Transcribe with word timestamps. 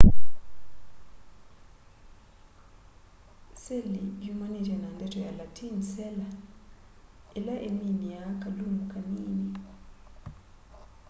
seli 3.61 4.03
yumanite 4.25 4.75
na 4.81 4.89
ndeto 4.95 5.17
ya 5.25 5.31
latin 5.39 5.73
cella 5.91 6.29
ila 7.37 7.55
iminiaa 7.67 8.31
kalumu 8.41 8.81
kanini 8.91 9.51